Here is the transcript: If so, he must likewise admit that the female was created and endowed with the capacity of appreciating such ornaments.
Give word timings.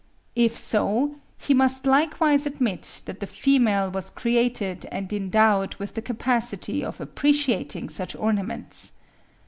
If 0.35 0.57
so, 0.57 1.17
he 1.37 1.53
must 1.53 1.85
likewise 1.85 2.47
admit 2.47 3.03
that 3.05 3.19
the 3.19 3.27
female 3.27 3.91
was 3.91 4.09
created 4.09 4.87
and 4.91 5.13
endowed 5.13 5.75
with 5.75 5.93
the 5.93 6.01
capacity 6.01 6.83
of 6.83 6.99
appreciating 6.99 7.89
such 7.89 8.15
ornaments. 8.15 8.93